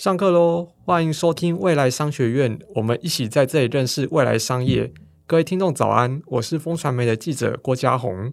[0.00, 0.68] 上课喽！
[0.86, 4.94] 欢迎收听未来商学院，我们一起在这里认识未来商业。
[5.26, 8.32] 各位听众早安，我是风传媒的记者郭家宏。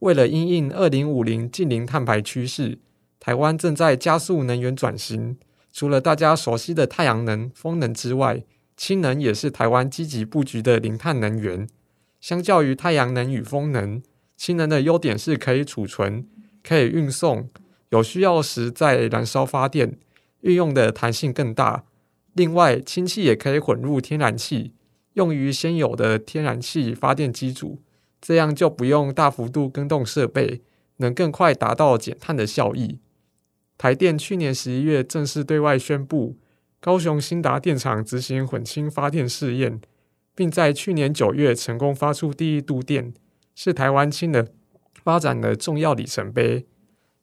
[0.00, 2.78] 为了因应二零五零近零碳排趋势，
[3.18, 5.38] 台湾正在加速能源转型。
[5.72, 8.44] 除了大家熟悉的太阳能、风能之外，
[8.76, 11.66] 氢能也是台湾积极布局的零碳能源。
[12.20, 14.02] 相较于太阳能与风能，
[14.36, 16.26] 氢能的优点是可以储存、
[16.62, 17.48] 可以运送，
[17.88, 19.96] 有需要时再燃烧发电。
[20.40, 21.84] 运用的弹性更大，
[22.34, 24.74] 另外氢气也可以混入天然气，
[25.14, 27.82] 用于现有的天然气发电机组，
[28.20, 30.62] 这样就不用大幅度更动设备，
[30.98, 33.00] 能更快达到减碳的效益。
[33.76, 36.36] 台电去年十一月正式对外宣布，
[36.80, 39.80] 高雄新达电厂执行混氢发电试验，
[40.34, 43.12] 并在去年九月成功发出第一度电，
[43.54, 44.46] 是台湾氢能
[45.02, 46.66] 发展的重要里程碑。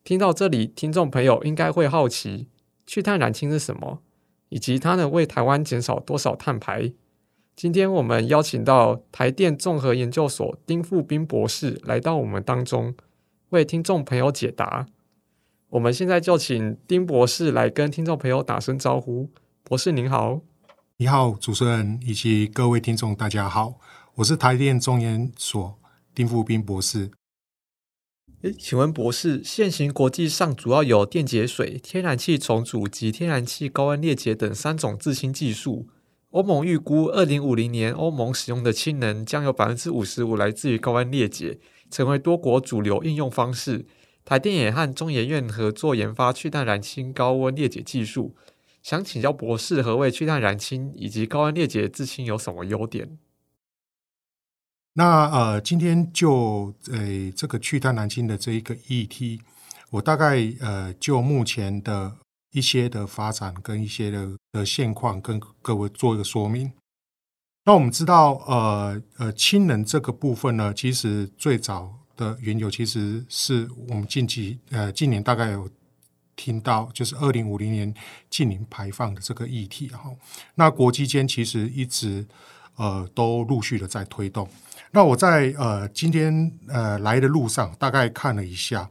[0.03, 2.47] 听到这里，听众朋友应该会好奇。
[2.85, 4.01] 去碳燃氢是什么？
[4.49, 6.93] 以及它能为台湾减少多少碳排？
[7.55, 12.93] 今天我们邀请到台电综合研究所丁富彬博士来到我们当中，
[13.49, 14.85] 为听众朋友解答。
[15.69, 19.29] 我们现在就请丁博士来跟听众朋友打声招呼。
[19.63, 20.41] 博士您好。
[20.97, 23.75] 你好，主持人以及各位听众，大家好，
[24.15, 25.77] 我是台电综研所
[26.13, 27.09] 丁富彬博士。
[28.41, 35.87] 诶，请问博士，现行国际上主要有电解水、天然气重组及天然气高温裂解等三种制氢技术。
[36.31, 43.85] 欧盟预估，二零五零年欧盟使用的氢能将有百分之五十五来自于高温裂解，成为多国主流应用方式。
[44.25, 48.35] 台电也和中研院合作研发去碳燃氢高温裂解技术。
[48.83, 53.17] 想请教博士，何谓去碳燃氢以及高温裂解制氢有什么优点？
[54.97, 59.41] 那呃，今天就呃这个去碳南京的这一个议题，
[59.89, 62.15] 我大概呃就目前的
[62.53, 66.71] 一些的发展跟一些的的现况，跟各位做一个说明。
[67.65, 75.69] 那我们知道，呃呃，氢能这个部分呢，其实最早的缘由，其实是我们近期呃近年大概有
[76.37, 77.93] 听到，就是二零五零年
[78.29, 80.09] 近零排放的这个议题哈。
[80.53, 82.25] 那国际间其实一直
[82.77, 84.47] 呃都陆续的在推动。
[84.95, 88.89] 那我在呃今天呃来的路上，大概看了一下，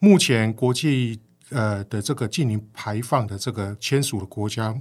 [0.00, 4.74] 目前国际呃的这个净零排放的这个签署的国家，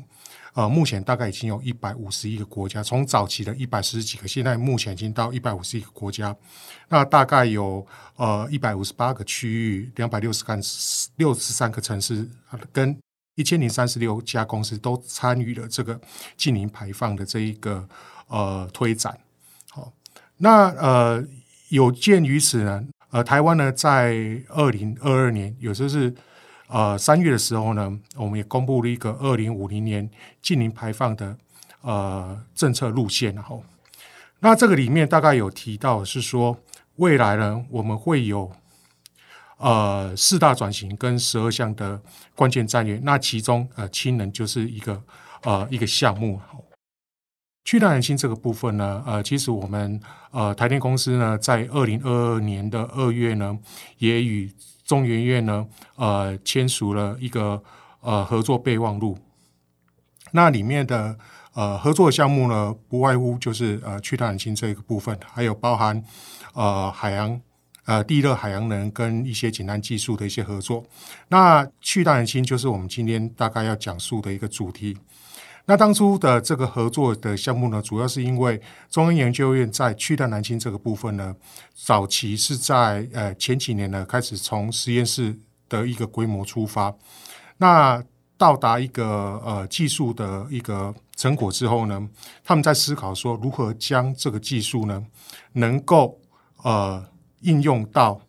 [0.56, 6.36] 呃，目前大概已经有一百五十一个国家，从早期的一百四十几个，现在目前已经到一百五十一个国家。
[6.90, 7.86] 那大概有
[8.16, 10.60] 呃一百五十八个区域，两百六十三
[11.18, 12.28] 六十三个城市，
[12.74, 12.98] 跟
[13.36, 16.02] 一千零三十六家公司都参与了这个
[16.36, 17.88] 净零排放的这一个
[18.26, 19.16] 呃推展。
[20.40, 21.24] 那呃，
[21.70, 24.16] 有鉴于此呢，呃，台湾呢在
[24.50, 26.14] 二零二二年，也就是
[26.68, 30.08] 呃三月的时候呢，我们也公布了一个二零五零年
[30.42, 31.36] 净零排放的
[31.82, 33.64] 呃政策路线，然后，
[34.42, 36.60] 那这个里面大概有提到是说，
[36.98, 38.52] 未来呢我们会有
[39.58, 42.00] 呃四大转型跟十二项的
[42.36, 45.02] 关键战略，那其中呃氢能就是一个
[45.42, 46.40] 呃一个项目。
[47.68, 50.00] 去碳燃氢这个部分呢，呃，其实我们
[50.32, 53.60] 呃台电公司呢，在二零二二年的二月呢，
[53.98, 54.50] 也与
[54.86, 55.68] 中研院呢，
[55.98, 57.62] 呃，签署了一个
[58.00, 59.18] 呃合作备忘录。
[60.32, 61.18] 那里面的
[61.56, 66.02] 呃合作项目呢，不外乎就是呃去碳燃氢这个部分，还有包含
[66.54, 67.38] 呃海洋
[67.84, 70.86] 呃地热海洋能跟一些简单技术的一些合作。
[71.28, 74.98] 那去碳燃氢就是我们今天大概要讲述的一个主题。
[75.70, 81.36] 那当初的这个合作的项目呢，主要是因为中央研究院在去碳燃氢这个部分呢，
[81.76, 86.96] 早期是在呃前几年呢开始从实验室的一个规模出发，
[87.58, 88.02] 那
[88.38, 92.10] 到达一个呃技术的一个成果之后呢，
[92.46, 95.06] 他们在思考说如何将这个技术呢
[95.52, 96.18] 能够
[96.64, 97.06] 呃
[97.42, 98.22] 应用到。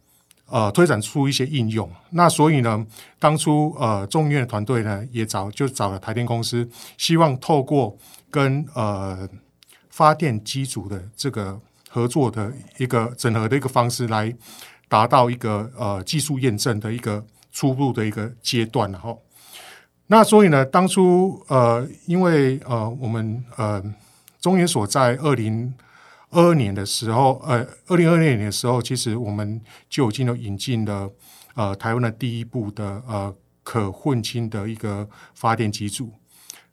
[0.51, 2.87] 呃，推展出一些应用，那所以呢，
[3.19, 6.67] 当初呃，中研院团队呢也找就找了台电公司，
[6.97, 7.95] 希望透过
[8.31, 9.29] 跟呃
[9.91, 11.61] 发电机组的这个
[11.91, 14.35] 合作的一个整合的一个方式，来
[14.89, 17.23] 达到一个呃技术验证的一个
[17.53, 19.23] 初步的一个阶段，然后，
[20.07, 23.83] 那所以呢，当初呃，因为呃，我们呃
[24.41, 25.75] 中研所在二零。
[26.31, 31.11] 二二年的时候，呃，二零二二年的时候，其实我们就已经有引进了
[31.55, 36.13] 呃台湾的第一部的呃可混氢的一个发电机组。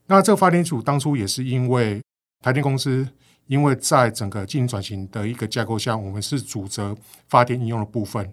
[0.08, 2.02] 那这个发电组当初也是因为
[2.42, 3.08] 台电公司，
[3.48, 6.96] 因为在整个经营转型的一个架构下，我们是主责
[7.28, 8.32] 发电应用的部分。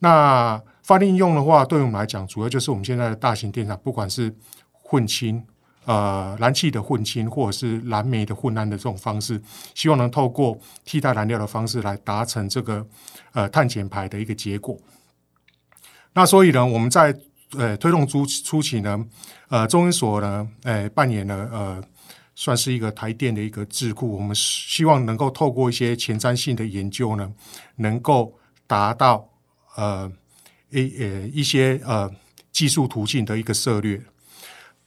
[0.00, 4.34] 那发电应用的话，对于我们来讲，主要就是我们现在的大型电厂，不管是
[4.72, 5.44] 混氢，
[5.86, 9.40] 呃，燃气的混氢或者是燃煤的混氨的这种方式，
[9.74, 12.86] 希望能透过替代燃料的方式来达成这个
[13.32, 14.78] 呃碳减排的一个结果。
[16.14, 17.14] 那所以呢，我们在
[17.56, 19.04] 呃推动初初期呢，
[19.48, 21.82] 呃中研所呢，呃扮演了呃
[22.34, 27.30] 算是一个台电的一个智库，我们希望能够透过一些前瞻性的研究呢，
[27.76, 29.28] 能够达到
[29.76, 30.10] 呃
[30.70, 32.10] 一呃一些呃
[32.50, 34.00] 技术途径的一个策略。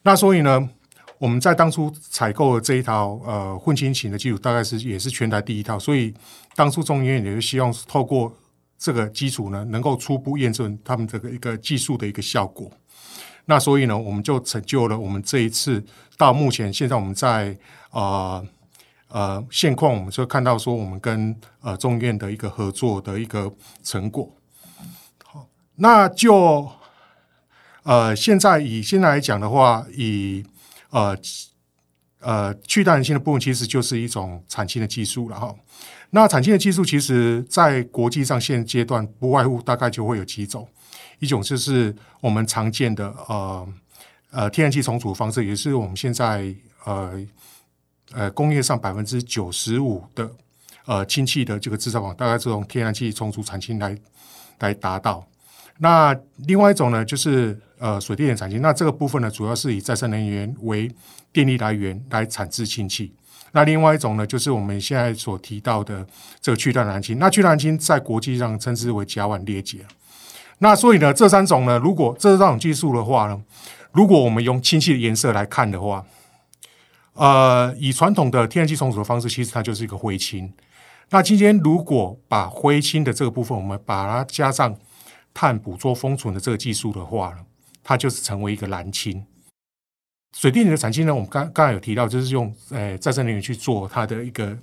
[0.04, 0.70] 那所以呢，
[1.18, 6.14] 我们在当初采购的这一套呃混氢型的技术，大概是也是全台第一套，所以
[6.56, 8.36] 当初中研院也是希望透过。
[8.80, 12.72] 这个基础呢，能够初步验证他们这个一个技术的一个效果。
[13.46, 15.84] 那所以呢，我们就成就了我们这一次
[16.16, 17.58] 到目前现在我们在
[17.90, 18.46] 呃
[19.08, 24.32] 呃现况，我们就看到说我们跟呃中研院的一个合作的一个成果。
[25.24, 25.48] 好，
[25.78, 26.70] 那就
[27.82, 30.46] 呃现在以现在来讲的话，以
[30.90, 31.18] 呃
[32.20, 35.56] 呃去碳性的部分，其实就是一种产氢的技术了哈。
[36.12, 40.68] 那产氢的技术，其实在国际上现阶段不外乎大概就会有几种，
[41.20, 43.68] 一种就是我们常见的呃
[44.32, 46.56] 呃天然气重组方式，也是我们现在
[46.86, 47.28] 呃
[48.14, 50.32] 呃工业上百分之九十五的
[50.86, 53.98] 呃氢气的这个制造厂，大概这种天然气重组产氢来
[54.60, 55.28] 来达到。
[55.80, 56.16] 那
[56.46, 60.92] 另外一种呢，就是呃水电的产氢，那这个部分呢，主要是以再生能源为
[61.32, 63.14] 电力来源来产制氢气。
[63.52, 66.06] 那另外一种呢，就是我们现在所提到的
[66.42, 67.18] 这个去碳燃氢。
[67.20, 69.86] 那去碳燃氢在国际上称之为甲烷裂解。
[70.60, 73.40] 那所以呢，这三种呢，如果这三种技术的话呢，
[73.92, 76.04] 如果我们用氢气的颜色来看的话，
[77.14, 80.52] 呃，以传统的天然气重组的方式，其实它就是一个灰氢。
[81.10, 84.76] 那今天如果把灰氢的这个部分，我们把它加上
[85.40, 87.46] 碳捕捉封存的这个技术的话呢，
[87.84, 89.24] 它就是成为一个蓝氢。
[90.36, 94.58] 水电的产氢呢，我们刚刚才有提到，就是用呃再生能源去做它的一个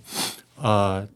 [0.56, 1.06] 呃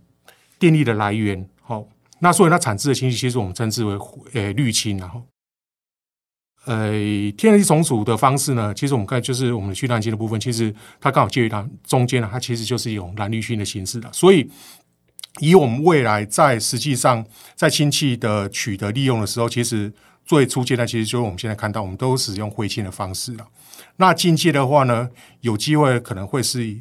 [0.61, 1.45] 电力的来源。
[1.61, 1.85] 好，
[2.21, 3.99] 那所以它产制的氢气，其实我们称之为
[4.35, 4.97] 呃绿氢。
[4.97, 5.21] 然后，
[6.67, 6.93] 呃
[7.37, 14.09] 天然气重组的方式呢，其实我们看就是我们的去碳氢的部分，其实它刚好介于它中间呢，它其实就是一种蓝绿氢的形式的。
[14.13, 14.49] 所以，
[15.41, 17.25] 以我们未来在实际上
[17.55, 19.93] 在氢气的取得利用的时候，其实
[20.25, 23.47] 最初阶段其实就是我们现在看到，我们都使用灰氢的方式了。
[23.97, 25.09] 那进阶的话呢，
[25.41, 26.77] 有机会可能会是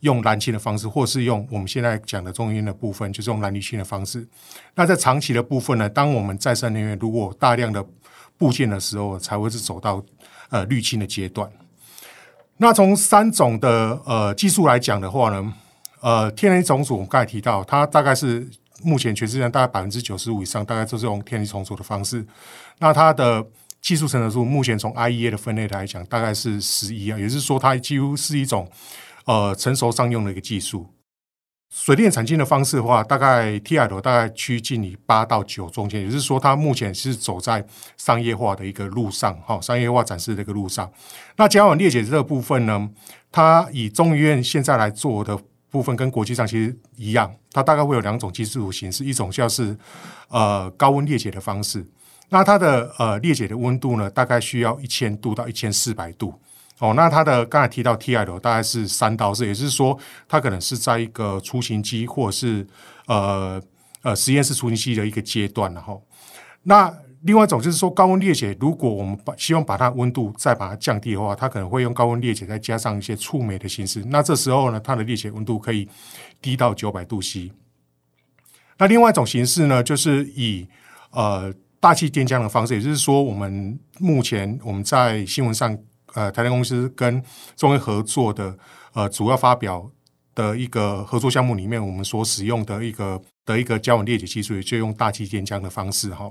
[0.00, 4.26] 用蓝氢的方式，或是用我们现在讲的中研院的部分，就是用蓝绿氢的方式。
[4.74, 7.84] 那在长期的部分呢，当我们再生能源如果大量的
[8.36, 10.04] 部件的时候，才会是走到
[10.50, 11.50] 呃绿氢的阶段。
[12.58, 15.52] 那从三种的呃技术来讲的话呢，
[16.06, 18.48] 呃，天然重组我们刚才提到，它大概是
[18.84, 22.24] 目前全世界大概百分之九十五以上，大概都是用天然重组的方式。
[22.78, 23.44] 那它的
[23.80, 28.70] 技术成熟度目前从 IEA 的分类来讲，大概是十一啊，也就是说它几乎是一种
[29.24, 30.86] 呃成熟商用的一个技术。
[31.74, 37.66] 水电产氢的方式的话，大概 TRL 大概趋近于八到九中间，也就是说它目前是走在
[37.96, 40.88] 商业化的一个路上，哈，商业化展示的一个路上。
[41.34, 42.88] 那甲烷裂解这个部分呢，
[43.32, 45.36] 它以中研院现在来做的
[45.76, 49.76] 部分跟国际上其实一样，它大概会有两种技术形式，一种叫是
[50.28, 51.84] 呃高温裂解的方式。
[52.30, 56.34] 那它的呃裂解的温度呢，大概需要一千度到一千四百度
[56.78, 56.94] 哦。
[56.94, 62.66] 那它的刚才提到 TRL 大概是三到四，也就是说它可能是在一个雏形机或者是
[63.06, 63.62] 呃
[64.02, 66.02] 呃实验室雏形机的一个阶段，然后
[66.62, 66.92] 那
[67.26, 74.02] 另外一种就是说高温裂解，如果我们把希望把它温度再把它降低的话，它可能会用高温裂解再加上一些触媒的形式。
[74.06, 75.86] 那这时候呢，它的裂解温度可以
[76.40, 77.52] 低到九百度 C。
[78.78, 80.66] 那另外一种形式呢，就是以
[81.10, 81.52] 呃。
[81.78, 85.76] 大气电浆的方式，也就是说，我们目前我们在新闻上，
[86.14, 87.22] 呃，台电公司跟
[87.54, 88.58] 中研合作的，
[88.94, 89.88] 呃，主要发表
[90.34, 96.30] 的一个合作项目里面，我们所使用的一个的一个甲烷裂解技术，也就用大气电浆的方式哈。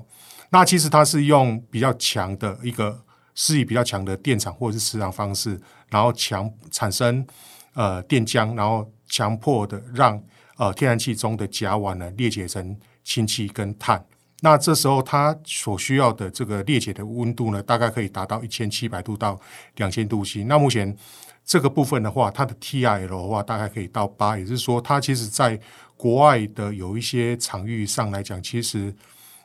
[0.52, 3.04] 那其实它是用比较强的一个，
[3.34, 7.26] 施以比较强的电场或者是磁场方式，然后强产生
[7.74, 10.22] 呃电浆，然后强迫的让
[10.58, 14.06] 呃天然气中的甲烷呢裂解成氢气跟碳。
[14.42, 19.40] 那这时候它所需要的这个裂解的温度呢，大概可以达到一千七百度到
[19.78, 20.44] 两千度 C。
[20.44, 20.96] 那目前
[21.44, 25.60] 这个部分的话，它的 TRL 的话大概可以到八，也就是说，它其实在
[26.06, 28.94] 国外的有一些场域上来讲，其实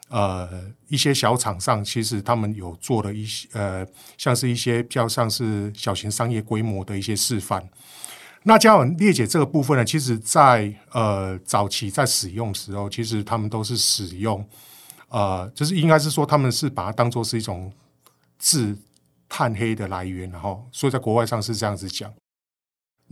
[0.08, 0.46] 呃
[0.88, 3.86] 一些小厂商其实他们有做了一些呃
[4.18, 7.66] 像是一些比较像是小型商业规模的一些示范。
[8.42, 14.46] 那甲烷裂解这个部分呢，其实在呃早期在使用时候，其实他们都是使用。
[15.08, 17.72] 呃，就是应该是说，他们是把它当做是一种
[18.38, 18.76] 制
[19.30, 22.12] 碳黑的来源，然后所以在国外上是这样子讲。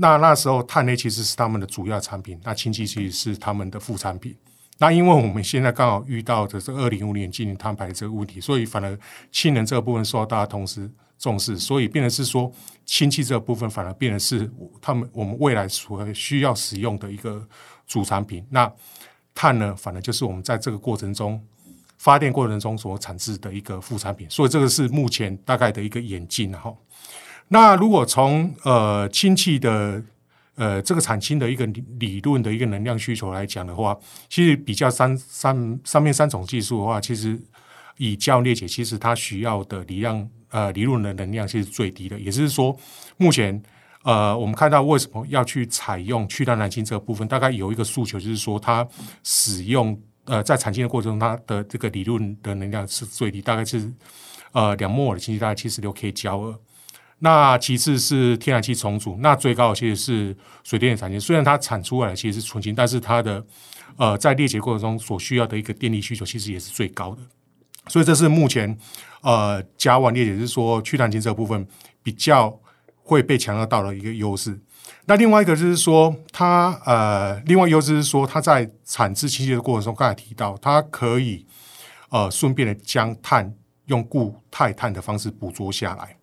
[0.00, 4.34] 那那时候碳类其实是他们的主要产品，那氢气其实是他们的副产品。
[4.78, 8.96] 那因为我们现在刚好遇到的是二零五零年进行碳排这个问题，所以反而
[9.32, 10.88] 氢能这个部分受到大家同时
[11.18, 12.50] 重视，所以变成是说
[12.86, 14.48] 氢气这个部分反而变成是
[14.80, 17.44] 他们我们未来所需要使用的一个
[17.88, 18.46] 主产品。
[18.50, 18.72] 那
[19.34, 21.44] 碳呢，反而就是我们在这个过程中
[21.96, 24.30] 发电过程中所产制的一个副产品。
[24.30, 26.78] 所以这个是目前大概的一个演进，然后
[27.48, 30.02] 那如果从呃氢气的
[30.54, 33.96] 呃，这个产氢的一个理理论的一个能量需求来讲的话，
[34.28, 37.40] 其实比较三三上面三种技术的话，其实
[37.96, 42.18] 以交裂解，其实它需要的理量呃理论的能量其实最低的。
[42.18, 42.76] 也就是说，
[43.18, 43.62] 目前
[44.02, 48.84] 呃我们看到为什么要去采用去碳蓝氢这个部分，大概有一个诉求，就是说它
[49.22, 53.88] 使用呃在产氢的过程中，它的这个理论的能量是最低，大概是
[54.50, 56.58] 呃两摩尔的氢气大概七十六 K 焦耳。
[57.20, 61.20] 那其次是天然气重组，那最高的其实是水电的产氢。
[61.20, 63.44] 虽然它产出来的其实是纯氢，但是它的
[63.96, 67.22] 呃在裂解过程中所需要的一个电力需求其实也是最高的。
[67.88, 68.78] 所以这是目前
[69.22, 71.66] 呃甲烷裂解，是说去碳氢这部分
[72.04, 72.56] 比较
[73.02, 74.56] 会被强调到的一个优势。
[75.06, 81.44] 那另外一个就是说，它呃另外优势是说，它在产制氢气的过程中，刚才提到它可以
[82.10, 83.52] 呃顺便的将碳
[83.86, 86.16] 用固态碳的方式捕捉下来。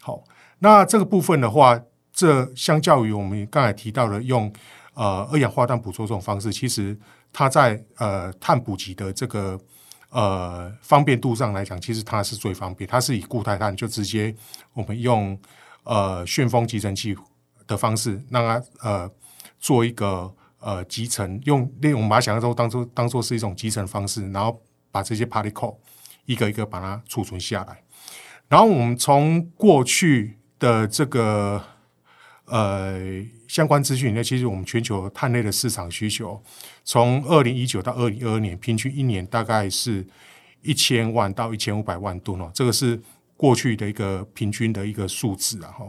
[0.00, 0.22] 好。
[0.58, 1.80] 那这个部分的话，
[2.12, 4.52] 这相较于我们刚才提到的用
[4.94, 6.96] 呃二氧化碳捕捉这种方式，其实
[7.32, 9.60] 它在呃碳捕集的这个
[10.10, 12.88] 呃方便度上来讲，其实它是最方便。
[12.88, 14.34] 它是以固态碳就直接
[14.72, 15.38] 我们用
[15.82, 17.16] 呃旋风集成器
[17.66, 19.10] 的方式，让它呃
[19.58, 25.76] 做一个呃集成，用利用我们把它想象中当做当做是一种集成方式，然后把这些 particle
[26.26, 27.82] 一个一个把它储存下来。
[28.48, 31.62] 然后我们从过去的这个
[32.46, 32.98] 呃
[33.46, 36.42] 相关资讯里面，其实我们全球碳类的市场需求，
[36.84, 40.06] 从二零一九到二零二二年，平均一年大概是
[40.62, 42.98] 一千万到一千五百万吨哦，这个是
[43.36, 45.86] 过去的一个平均的一个数字啊哈。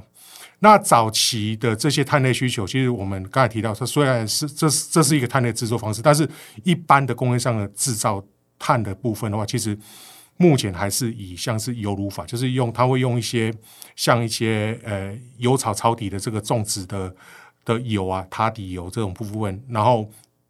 [0.59, 6.29] 那早期的这些碳类需求，其实我们刚才提到，它虽然是这是这是一个碳类制作方式，但是
[6.65, 8.21] 一般的工业上的制造
[8.59, 9.77] 碳的部分的话，其实。
[10.37, 13.53] 目前还是以像是油炉法，就是用它会用一些
[13.95, 17.15] 像一些呃油草抄底的这个种植的
[17.63, 20.09] 的油啊，塔底油这种部分，然后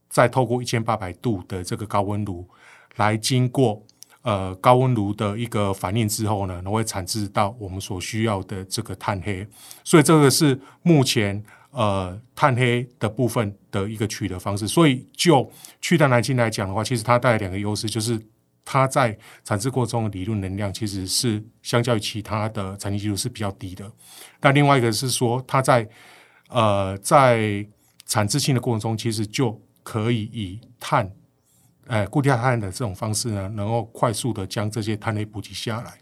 [0.10, 2.48] 再透过一千八百度的这个高温炉
[2.96, 3.86] 来经过
[4.24, 9.48] 呃高温炉的一个反应之后呢，然后会产制到我们所需要的这个碳黑，
[9.84, 14.68] 所以这个是目前呃碳黑的部分的一个取得方式。
[14.68, 15.48] 所以就
[15.80, 18.20] 去碳蓝氢来讲的话，其实它带来两个优势，就是。
[18.66, 23.90] 它在产制过程中的理论能量其实是相较于其他的产氢技术是比较低的。
[24.40, 25.88] 但另外一个是说，它在
[26.50, 27.66] 呃在
[28.08, 31.14] 产制性的过程中，其实就可以以碳
[31.86, 36.00] 呃固态碳的这种方式呢，能够快速的将这些碳类补给下来，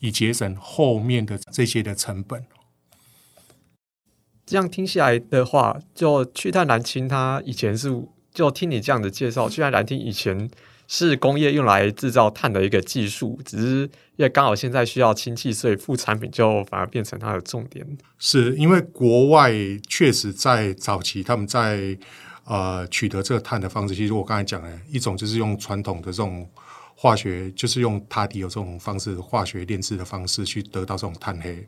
[0.00, 2.44] 以节省后面的这些的成本。
[4.44, 8.04] 这样听起来的话，就去碳蓝氢，它以前是
[8.34, 10.50] 就听你这样的介绍，去碳蓝氢以前。
[10.94, 17.86] 是工业用来制造碳的一个技术，只是因为刚好现在需要氢气，所以副产品就反而变成它的重点。
[18.18, 19.50] 是因为国外
[19.88, 21.96] 确实在早期，他们在
[22.44, 26.46] 呃取得这个碳的方式，其实我刚才讲了一种就是用传统的这种
[26.94, 31.66] 化学，就是用塔底有这种方式，化学炼制的方式去得到这种碳黑。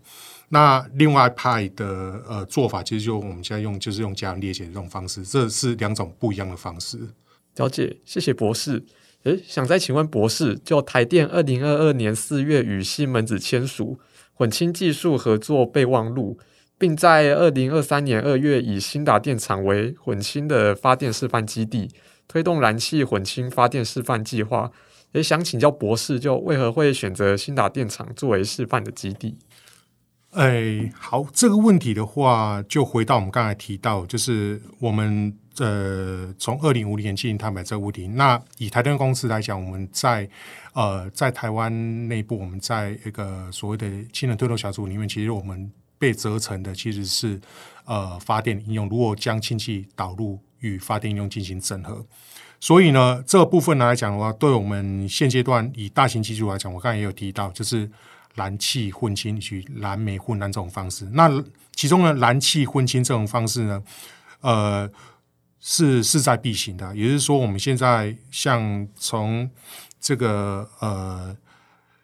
[0.50, 6.98] 那另外一派的呃做法，其实就我们现在用就是用加热裂解的这种方式，这是两种不一样的方式。
[7.56, 8.84] 了解，谢谢博士。
[9.24, 13.98] 诶，想再请问博士，就台电二零二二年四月与西门子签署
[14.34, 16.38] 混氢技术合作备忘录，
[16.76, 21.88] 并在二零二三年二月以兴达电厂为混氢的发电示范基地，
[22.28, 24.70] 推动燃气混氢发电示范计划。
[25.12, 29.38] 诶，想请教博士，就为何会选择兴达电厂作为示范的基地？
[30.32, 35.34] 哎，好，这个问题的话，就回到我们刚才提到，就是我们。
[35.58, 40.28] 呃，从二零五零年进行碳排这个问题，那以台电公司来讲，我们在
[40.72, 47.40] 呃在台湾内部，我们在一个所谓的氢能推动小组里面，其实我们被责成的其实是
[47.84, 52.04] 呃发电应用，如果将氢气导入与发电应用进行整合。
[52.58, 57.88] 所以呢，这部分来讲的话，对我们现阶段以大型机组来讲，我刚才也有提到，就是
[58.34, 61.04] 燃气混氢与燃煤混燃这种方式。
[61.12, 61.30] 那
[61.76, 63.80] 其中呢，燃气混氢这种方式呢，
[64.40, 64.90] 呃。
[65.66, 69.50] 是势在必行的，也就是说，我们现在像从
[69.98, 71.34] 这个呃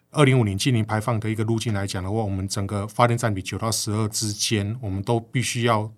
[0.09, 5.91] 二零五零净零排放的一个路径来讲的话，我们整个发电占比九到十二之间，我们都必须要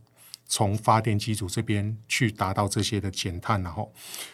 [0.46, 3.94] 从发电机组这边去达到这些的减碳，然后，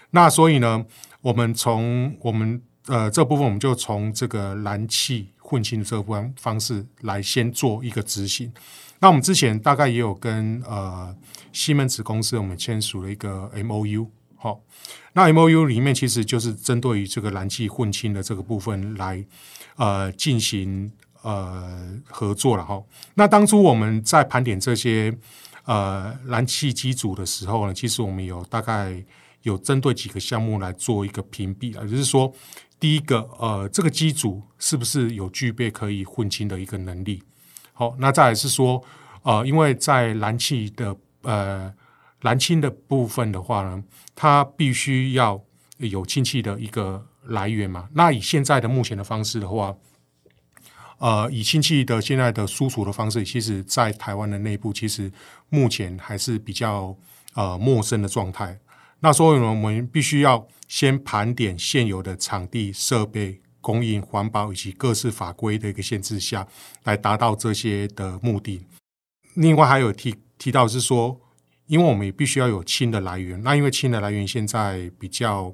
[0.10, 0.84] 那所以呢，
[1.22, 8.52] 我们从我们呃这部分，我们就从这个燃气混氢的这方方式来先做一个执行。
[9.00, 11.16] 那我们之前大概也有跟呃
[11.52, 14.62] 西门子公司，我们签署了一个 MOU，好，
[15.14, 19.26] 那 MOU 里面其实就是针对于这个燃气混氢的这个部分来
[19.78, 20.92] 呃进行
[21.22, 22.84] 呃合作了哈。
[23.14, 25.18] 那当初我们在盘点这些
[25.64, 29.04] 呃燃气机组的时候呢，其实我们有大概
[29.44, 32.34] 有针对几个项目来做一个评比啊，就是说
[32.78, 37.24] 第一个呃这个机组是不是有具备可以混氢的一个能力？
[37.80, 38.84] 好，那再来是说，
[39.24, 41.74] 呃，因为在燃气的呃
[42.20, 43.82] 燃氢的部分的话呢，
[44.14, 45.42] 它必须要
[45.78, 47.88] 有氢气的一个来源嘛。
[47.94, 49.74] 那以现在的目前的方式的话，
[50.98, 55.10] 呃，以氢气的现在的输出的方式，其实在台湾的内部，其实
[55.48, 56.94] 目前还是比较
[57.34, 58.60] 呃陌生的状态。
[59.00, 63.40] 那所以呢，我们必须要先盘点现有的场地设备。
[63.62, 66.48] 供应环保以及各式法规的一个限制下，
[66.84, 68.66] 来达到这些的目的。
[69.36, 71.20] 另外还有提提到是说，
[71.68, 75.54] 因为我们也必须要有氢的来源，那因为氢的来源现在比较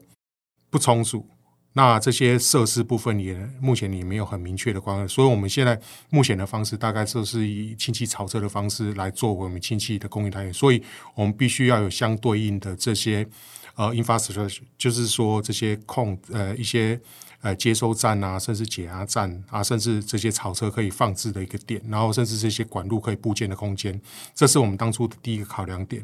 [0.69, 1.27] 不充足，
[1.73, 10.81] 那这些设施部分也目前也没有很明确的关，所以我们现在目前的方式大概就是以氢气槽车的方式来做我们氢气的供应来源，所以
[11.15, 13.27] 我们必须要有相对应的这些
[13.75, 16.99] 呃 infrastructure，就是说这些控呃一些。
[17.45, 24.01] 呃，接收站啊，甚至解压站啊，甚至这些槽车可以放置的一个点，然后甚至这些管路可以布建的空间，
[24.33, 26.03] 这是我们当初的第一个考量点。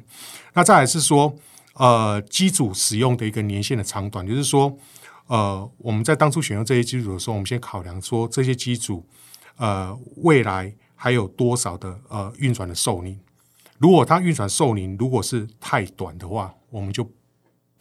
[0.54, 1.36] 那再来是说，
[1.74, 4.78] 呃，机组使用的一个年限的长短，就是说，
[5.26, 9.04] 呃，我们在当初选用这些机组的时候，我们先考量说这些机组，
[9.58, 13.20] 呃，未来还有多少的呃运转的寿命。
[13.80, 17.10] 如果它运转寿命如果是太短的话，我们就。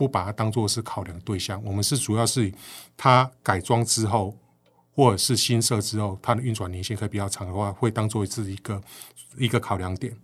[0.01, 2.51] 不把它当做是考量对象，我们是主要是
[2.97, 4.35] 它改装之后，
[4.95, 8.83] 或者是新设之后，它的运转年限可以比较长的话，会当做是一个
[9.37, 10.17] 一个考量点。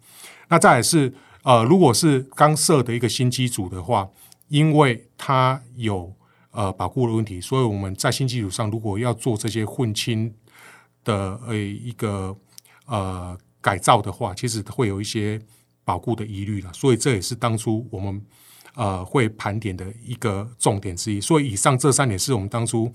[0.48, 1.12] 那再来是
[1.42, 4.08] 呃，如果是刚设的一个新机组的话，
[4.48, 6.10] 因为它有
[6.52, 10.34] 呃保护的问题，所以我们在新机组上如果要做这些混氢
[11.04, 12.34] 的呃一个
[12.86, 15.38] 呃改造的话，其实会有一些
[15.84, 16.72] 保护的疑虑了。
[16.72, 18.24] 所以这也是当初我们。
[18.76, 22.92] 呃，会盘点的一个重点之一，所以以上这三点是我们当初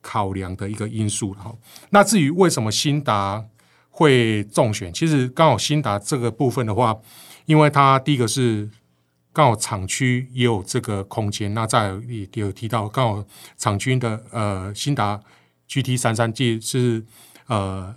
[0.00, 1.32] 考量的一个因素。
[1.34, 1.54] 哈，
[1.90, 3.44] 那至于为什么新达
[3.90, 6.98] 会中选，其实刚好新达这个部分的话，
[7.46, 8.68] 因为它第一个是
[9.32, 13.24] 刚好厂区也有这个空间，那在也有提到刚好
[13.56, 15.20] 厂区的呃新达
[15.68, 17.06] GT 三三，即是
[17.46, 17.94] 呃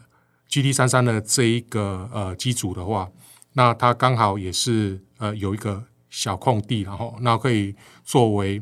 [0.47, 3.09] GT 三三的这一个呃机组的话，
[3.53, 5.85] 那它刚好也是呃有一个。
[6.13, 8.61] 小空地，然后那可以作为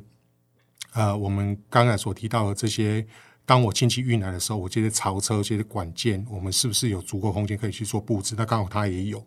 [0.94, 3.06] 呃，我们刚才所提到的这些，
[3.46, 8.36] 当我氢气运来的时候，我这些槽车、这些管件，我们是不是有足够空间可以去做布置？
[8.38, 9.22] 那刚好它也有，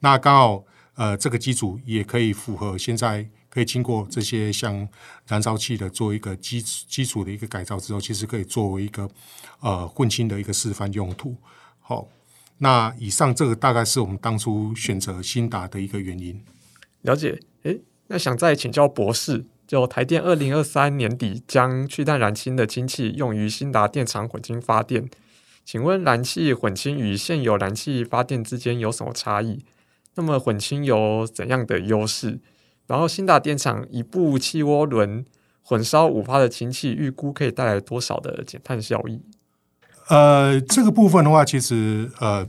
[0.00, 4.88] 那刚好呃，这个机组也可以符合现在可以经过这些像
[5.26, 9.06] 燃烧器的做一个基基础的一个改造之后，其实可以作为一个
[9.60, 11.36] 呃混氢的一个示范用途。
[11.80, 12.08] 好，
[12.56, 16.42] 那以上这个大概是我们当初选择新达的一个原因。
[17.02, 17.38] 了解。
[17.66, 25.08] 诶，那想再请教博士，就台电二零二三年底将去碳燃氢的氢气用于新达电厂混氢发电，
[25.64, 29.64] 请问燃气混氢与现有燃气发电之间有什么差异？
[30.14, 32.38] 那么混氢有怎样的优势？
[32.86, 35.24] 然后新达电厂一部气涡轮
[35.64, 39.20] 混烧五发的氢气，预估可以带来多少的减碳效益？
[40.08, 42.46] 呃，这个部分的话，其实呃。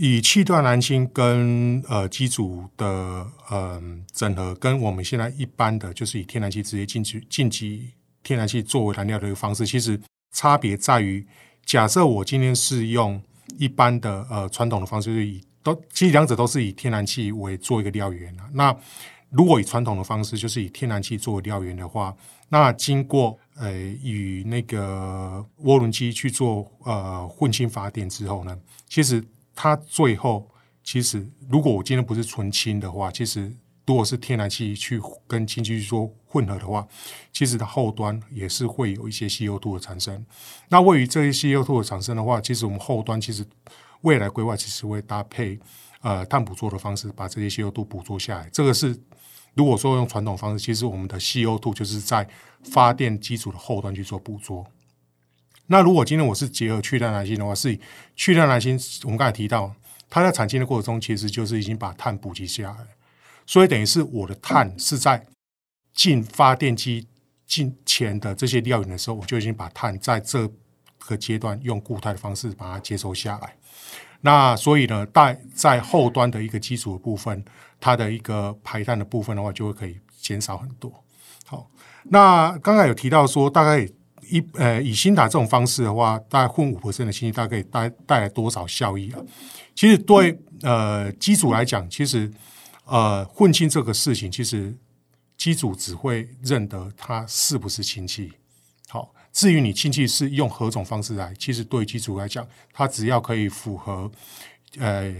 [0.00, 3.82] 以气断燃氢跟呃机组的呃
[4.12, 7.90] 整合，跟我们现在一般的就是以天然气直接进去进级
[8.22, 11.26] 天然气作为燃料的一个方式，其实差别在于，
[11.66, 13.20] 假设我今天是用
[13.58, 18.48] 一般的呃传统的方式，就是以都其实两者都是以天然气为做一个料源啊。
[18.52, 18.76] 那
[19.30, 22.14] 如果以传统的方式，就是以天然气作为料源的话，
[22.48, 28.56] 那经过呃与那个涡轮机去做呃混氢发电之后呢，
[28.88, 29.24] 其实。
[29.60, 30.48] 它最后
[30.84, 33.52] 其实，如果我今天不是纯氢的话，其实
[33.84, 36.86] 如果是天然气去跟氢气去做混合的话，
[37.32, 40.24] 其实它后端也是会有一些 CO2 的产生。
[40.68, 43.44] 那位于这些 CO2 的产生的话，其实我们后端其实
[44.02, 45.58] 未来规划其实会搭配
[46.02, 48.48] 呃碳捕捉的方式，把这些 CO2 捕捉下来。
[48.52, 48.96] 这个是
[49.54, 52.28] 如果说用传统方式，其实我们的 CO2 就是在
[52.62, 54.64] 发电机组的后端去做捕捉。
[55.70, 57.80] 那如果今天我是结合去碳蓝氢的话，是以
[58.16, 59.72] 去碳蓝氢，我们刚才提到，
[60.08, 62.86] 它在产氢的过程中，其实就是已经把碳补给下来，
[63.46, 65.26] 所以等于是我的碳是在
[65.92, 67.06] 进发电机
[67.46, 70.50] 进前的这些料源的时候，我就已经把碳在这
[70.98, 73.54] 个阶段用固态的方式把它接收下来。
[74.22, 77.44] 那所以呢，在在后端的一个基础的部分，
[77.78, 81.04] 它的一个排碳的部分的话，就会可以减少很多。
[81.44, 81.70] 好，
[82.04, 83.88] 那刚才有提到说，大概
[84.30, 89.20] 一呃以新达这种方式的话，大概混五 percent 的氢气，大概可以带带来多少效益啊？
[89.74, 92.30] 其实对呃机组来讲，其实
[92.84, 94.74] 呃混亲这个事情，其实
[95.36, 98.32] 机组只会认得它是不是亲戚。
[98.88, 99.14] 好。
[99.30, 104.10] 至于你亲戚是用何种方式来，其实对机组来讲，它只要可以符合
[104.78, 105.14] 呃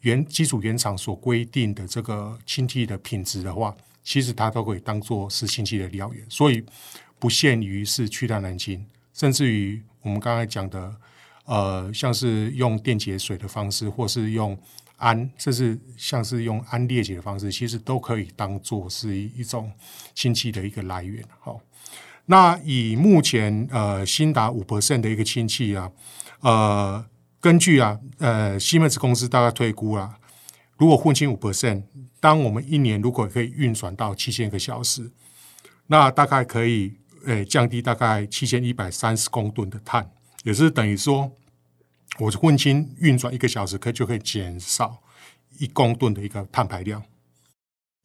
[0.00, 6.62] 原机组原厂所规定的这个氢气的品质的话，其实它都可以当做是氢气的料源，所以
[7.24, 8.84] 不限于是去到南京，
[9.14, 10.94] 甚至于我们刚才讲的
[11.46, 14.54] 呃，像是用电解水的方式，或是用
[14.98, 19.72] 氨，甚至像是用氨裂解的方式，其实都可以当做是一种
[20.14, 21.58] 氢气的一个来源，好。
[22.26, 25.90] 那以目前呃新达五 percent 的一个氢气啊，
[26.40, 27.06] 呃，
[27.40, 30.18] 根据啊呃西门子公司大概推估啊，
[30.76, 31.84] 如果混氢五 percent，
[32.20, 35.10] 当我们一年如果可以运转到七千个小时，
[35.86, 40.10] 那大概可以诶、呃、降低大概七千一百三十公吨的碳，
[40.44, 41.32] 也是等于说，
[42.18, 45.02] 我混氢运转一个小时可就可以减少
[45.58, 47.02] 一公吨的一个碳排量。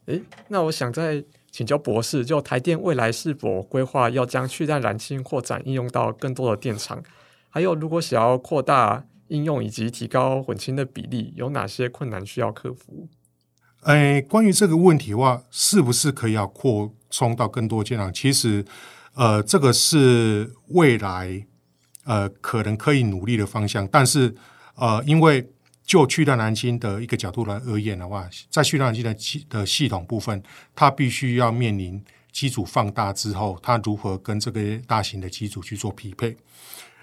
[0.06, 1.24] 诶，那我想再。
[1.52, 7.04] 请教博士，就台电未来是否规划要将去碳燃氢扩展应用到更多的电厂？
[7.50, 13.10] 还有，如果想要扩大应用以及提高混氢的比例，有哪些困难需要克服？
[13.86, 18.14] 诶，关于这个问题的话，是不是可以要扩充到更多电厂？
[18.14, 18.64] 其实，
[19.20, 21.46] 呃，这个是未来
[22.06, 24.34] 呃可能可以努力的方向，但是
[24.76, 25.46] 呃，因为
[25.84, 30.42] 就去到南京的一个角度来而言的话，在去到南京的系的系统部分，
[30.74, 32.02] 它必须要面临
[32.32, 36.38] 机组放大之后，它如何跟这个大型的机组去做匹配？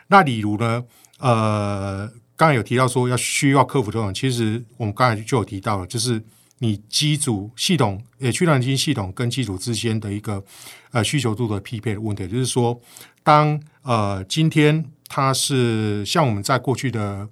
[0.06, 0.82] 那例如呢，
[1.18, 6.24] 呃，刚才有提到说要需要克服这种，其实我们刚才就有提到了，就是
[6.58, 10.44] 你机组系统，呃，去碳燃氢系统跟机组之间的一个
[10.90, 12.80] 呃需求度的匹配的问题，就是说，
[13.22, 17.28] 当呃今天它是像我们在过去的。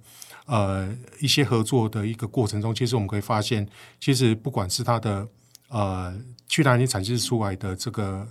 [0.47, 3.67] 呃，一些合作的一个过程中，其实我们可以发现，
[3.99, 5.27] 其实不管是它的
[5.69, 6.15] 呃
[6.47, 8.27] 去碳燃氢产生出来的这个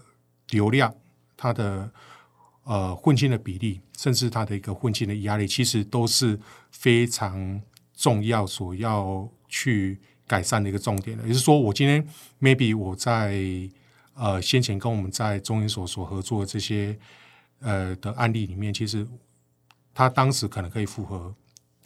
[0.50, 0.94] 流量，
[1.36, 1.90] 它的
[2.62, 6.38] 呃混氢的比例，甚至它的一个混氢的压力，其实都是
[6.70, 7.60] 非常
[7.96, 11.22] 重要，所要去改善的一个重点的。
[11.24, 12.06] 也就是说，我今天
[12.40, 13.40] maybe 我在
[14.14, 16.98] 呃先前跟我们在中研所所合作的这些
[17.60, 19.06] 呃的案例里面，其实
[19.92, 21.34] 它当时可能可以符合。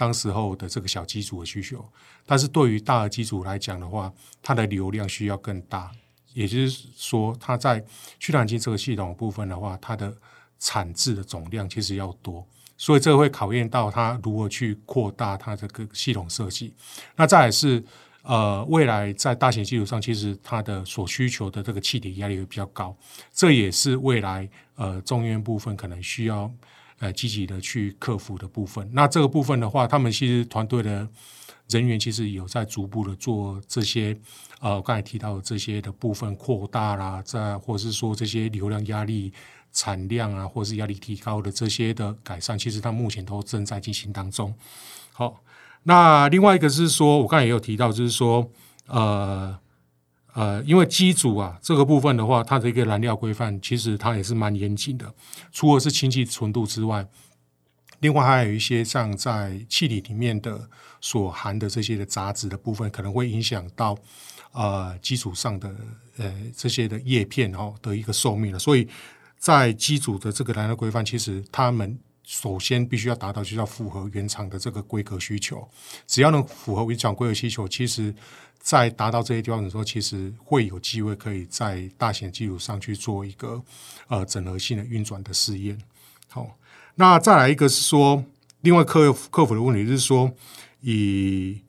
[0.01, 1.85] 当时候的这个小机组的需求，
[2.24, 5.90] 但是对于大的机组来讲的话，它的流量需要更大，
[6.35, 7.85] 也就是说，它在
[8.20, 10.16] 去碳氢这个系统部分的话，它的
[10.61, 12.46] 产制的总量其实要多，
[12.77, 16.72] 所以这会考验到它如何去扩大它这个系统设计。
[17.16, 17.83] 那再来是
[18.29, 22.97] 呃，未来在大型基础上，其实它的所需求的这个气体压力会比较高，
[23.33, 26.49] 这也是未来呃中院部分可能需要。
[27.01, 28.91] 呃，积极的去克服的部分。
[28.93, 31.09] 那这个部分的话，他们其实团队的
[31.69, 34.19] 人员其实有在逐步的做这些，
[34.59, 39.33] 呃，刚才提到的这些的部分扩大啦，在或是说这些流量压力
[39.73, 44.53] 产量啊，或是压力提高的这些的改善，其实它目前都正在进行当中。
[45.12, 45.41] 好，
[45.85, 48.51] 那另外一个是说，我刚才也有提到，就是说，
[48.87, 49.59] 呃。
[50.35, 55.12] 呃，因为机组啊这个部分的话，它的一个燃料规范其实它也是蛮严谨的。
[55.51, 57.05] 除了是氢气纯度之外，
[57.99, 60.69] 另外还有一些像在气体里面的
[61.01, 63.99] 所含的这些的杂质的部分，可能会影响到
[64.53, 65.75] 呃基础上的
[66.19, 68.59] 呃这些的叶片哦的一个寿命了。
[68.61, 68.87] 所以
[69.38, 75.67] 在机组的这个燃料规范，其实他们首先必须要达到，就是要符合原厂的这个规格需求。
[76.07, 78.14] 只要能符合原厂规格需求，其实。
[78.61, 83.62] 在达到这些地方的时候，其实会有机会可以在大型基础上去做一个
[84.09, 85.79] 呃整合性的运转的试验。
[86.29, 86.59] 好，
[86.97, 88.23] 那再来一个是说，
[88.62, 90.31] 另外克服克服的问题就是说，
[90.81, 91.62] 以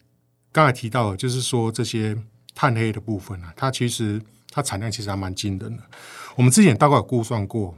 [0.52, 2.18] 刚才提到的，就是说这些
[2.56, 4.20] 碳黑的部分啊，它其实
[4.50, 5.84] 它产量其实还蛮惊人的。
[6.36, 7.78] 我们之前大概有估算过，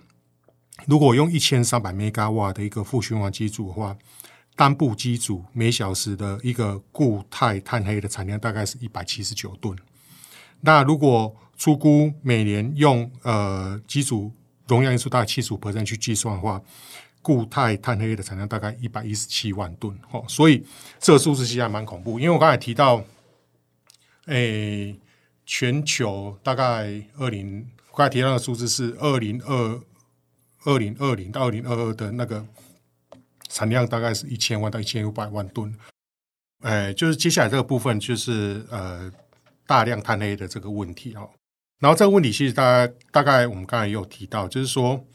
[0.88, 3.98] 如果用一千三百兆瓦的一个负循环机组的话。
[4.54, 9.76] 单部机组每小时的一个固态碳黑的产量大概是一百七十九吨。
[10.60, 14.32] 那如果出估每年用呃机组
[14.68, 16.62] 容量因素大概七十五 percent 去计算的话，
[17.24, 20.64] 固态碳黑的产量大概一百一十七万吨，哦，所以
[21.00, 22.20] 这个数字其实还蛮恐怖。
[22.20, 23.04] 因为我刚才提到，
[24.26, 25.00] 诶、
[25.46, 27.66] 全球大概二零，
[27.96, 29.82] 刚才提到的数字是二零二
[30.64, 32.46] 二零二零到二零二二的那个
[33.50, 35.76] 产量大概是一千万到一千五百万吨，
[36.62, 39.12] 哎、就是接下来这个部分就是呃
[39.66, 41.30] 大量碳黑的这个问题哦。
[41.80, 45.06] 然后这个问题其实大概大概我们刚才也有提到，就是说。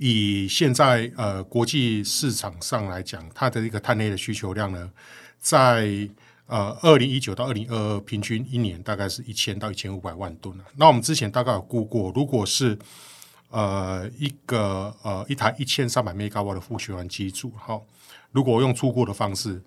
[0.00, 4.92] 以现在呃国际市场上来讲，它的一个碳黑的需求量呢，
[5.40, 6.08] 在
[6.46, 10.56] 呃二零一九到二零二二平均一年大概是一千到一千五百万吨。
[10.76, 12.78] 那我们之前大概有估过，如果是
[13.50, 17.84] 呃一个呃一台一千三百兆瓦的负循环机组，好，
[18.32, 19.62] 如果用出库的方式，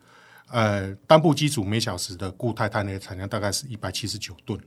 [0.47, 4.59] 呃单部机组每小时的固态碳的产量大概是一百七十九吨。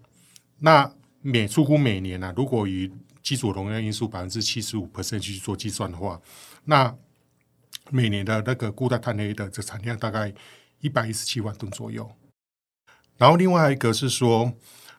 [0.58, 2.90] 那每粗估每年呢、如果以
[3.22, 6.20] 机组容量因素百分之七十五 percent 去做计算的话，
[6.64, 6.94] 那
[7.90, 10.32] 每年的那个固态碳黑的这产量大概
[10.80, 12.10] 一百一十七万吨左右。
[13.16, 14.52] 然后另外一个是说，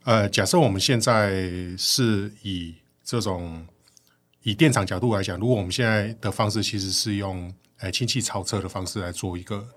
[0.04, 3.68] 呃，假设我们现在是以这种
[4.46, 9.68] 以电厂角度来讲，如果我们现在的方式其实是用呃氢气超车的方式来做一个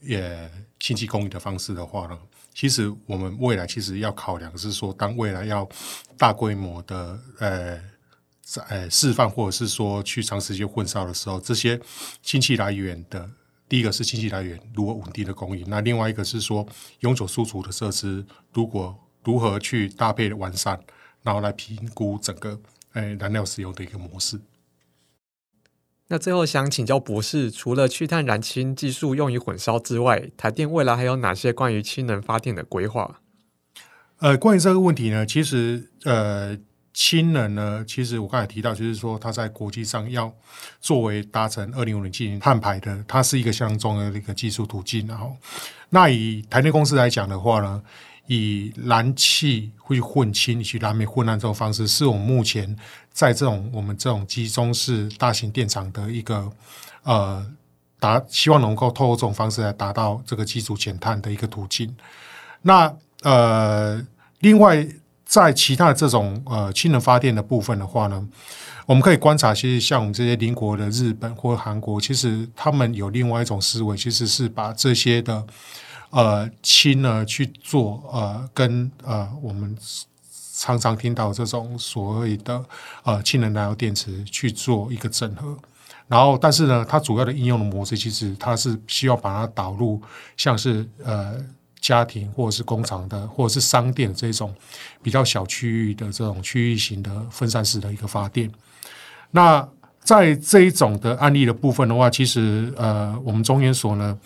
[0.00, 0.50] 也
[0.80, 2.18] 氢气供应的方式的话呢，
[2.52, 5.68] 其实我们未来其实要考量是说，当未来要
[6.16, 7.80] 大规模的呃
[8.42, 11.80] 在呃示范或者是说去长时间混烧的时候，这些
[12.20, 13.30] 氢气来源的
[13.68, 16.66] 第一个是氢气来源如何稳定的供应，那另外一个是说
[17.00, 20.80] 永久输出的设施如果如何去搭配完善，
[21.22, 22.60] 然后来评估整个
[22.92, 24.40] 呃燃料石油的一个模式。
[26.10, 33.20] 那最后想请教博士，除了去碳燃氢技术用于混烧之外，台电未来还有哪些关于氢能发电的规划？
[34.20, 36.58] 呃，关于这个问题呢，其实呃，
[36.94, 40.34] 氢能呢，其实我刚才提到，就是说它在国际上要
[40.80, 45.06] 作为达成二零五零净零碳排的，它是一个相当重要的一个技术途径。
[45.06, 45.36] 然后，
[45.90, 47.82] 那以台电公司来讲的话呢，
[48.28, 52.76] 以燃气会混氢去燃煤混燃这种方式，是我们目前
[53.10, 56.52] 在这种我们这种集中式大型电厂的一个
[57.04, 57.44] 呃
[57.98, 61.96] 达，希望能够透过这种方式来达到这个机组减碳的一个途径。
[62.60, 63.98] 那呃，
[64.40, 64.86] 另外
[65.24, 68.28] 在其他的这种呃氢能发电的部分的话呢，
[68.84, 75.46] 我们可以观察，其实像我们这些邻国的日本或韩国，其实他们有另外一种思维，其实是把这些的。
[76.10, 79.76] 呃，氢呢去做呃，跟呃我们
[80.56, 82.64] 常常听到这种所谓的
[83.02, 85.56] 呃氢能燃料电池去做一个整合，
[86.08, 90.00] 然后但是呢，它主要的应用的模式其实它是需要把它导入
[90.36, 91.36] 像是呃
[91.78, 94.54] 家庭或者是工厂的或者是商店这种
[95.02, 98.50] 比较小区域的这种区域型的分散式的一个发电。
[99.30, 99.68] 那
[100.00, 104.18] 在这一种的案例的部分的话，其实呃我们中研所呢。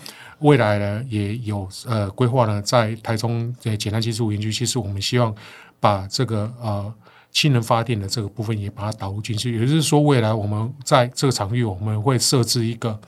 [0.43, 5.35] 未来呢，也有呃规划呢，在台中的简单技术园区，其实我们希望
[5.81, 6.93] 把这个呃
[7.31, 9.59] 氢能发电的这个部分也把它导入进去。
[9.59, 13.01] 也就是说，未来我们在这个场域，我们会设置一个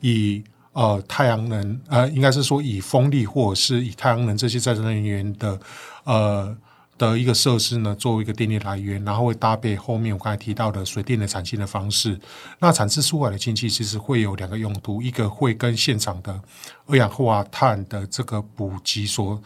[0.00, 0.42] 以
[0.72, 5.60] 呃太阳能呃，应该是说以风力或者是以太阳能这些再生能源的
[6.04, 6.56] 呃。
[6.98, 12.18] 的一个设施呢，作为一个电力来源，然后会搭配后面我刚才提到的水电的产氢的方式。
[12.58, 16.38] 那产制出来的氢气其实会有两个用途，一个会跟现场的
[16.86, 19.40] 二氧化碳的这个补给所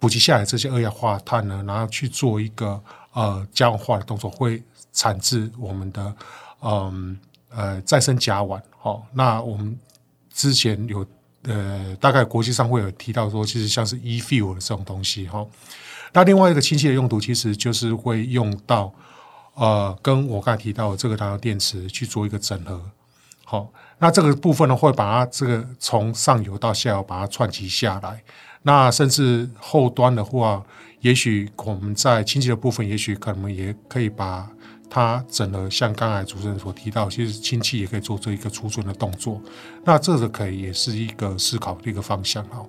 [0.00, 4.60] 补给下来这些二氧化碳呢，然后去做一个呃加氧化的动作，会
[4.92, 6.14] 产制我们的
[6.62, 7.16] 嗯
[7.50, 8.60] 呃，再生甲烷。
[8.78, 9.78] 好、哦，那我们
[10.34, 11.06] 之前有
[11.44, 15.38] 呃大概国际上会有提到说，其实像是 e-fuel 的这种东西哈。
[15.38, 15.48] 哦
[16.12, 18.92] 那另外一个氢气的用途，其实就是会用到，
[19.54, 22.80] 呃，跟我刚才提到的这个燃料电池去做一个整合。
[23.44, 28.22] 好，那这个部分呢，会把它这个从上游到下游把它串起下来。
[28.62, 30.62] 那甚至后端的话，
[31.00, 34.48] 也许我们在氢气的部分，也许可能也可以把。
[34.94, 39.40] 它整个像刚才主持人所提到，其实氢气也可以做这一个储存的动作，
[39.84, 42.62] 那这个可以也是一个思考的一个方向哈。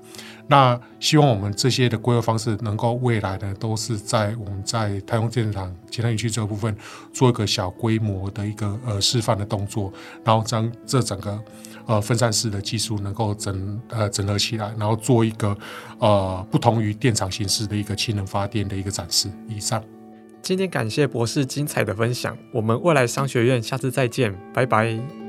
[0.48, 6.74] 那希望我们这些的规划方式能够未来呢，都是在我们在太空电厂其他园区这个部分
[7.12, 9.92] 做一个小规模的一个呃示范的动作，
[10.24, 11.38] 然后将这整个
[11.86, 15.58] 呃分散式的技术能够整呃整合起来，然后做一个
[16.00, 19.30] 呃不同于电厂形式的一个氢能发电的一个展示。
[19.50, 19.84] 以上。
[20.44, 25.23] 今天感谢博士精彩的分享，我们未来商学院下次再见，拜拜。